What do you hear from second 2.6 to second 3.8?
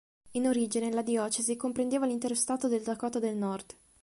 del Dakota del Nord.